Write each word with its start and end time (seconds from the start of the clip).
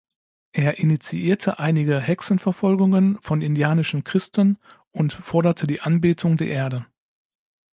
Er 0.53 0.79
initiierte 0.79 1.59
einige 1.59 1.99
Hexenverfolgungen 2.01 3.21
von 3.21 3.43
indianischen 3.43 4.03
Christen 4.03 4.57
und 4.89 5.13
forderte 5.13 5.67
die 5.67 5.81
„Anbetung 5.81 6.37
der 6.37 6.47
Erde“. 6.47 6.87